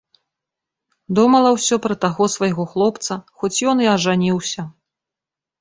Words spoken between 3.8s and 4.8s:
і ажаніўся.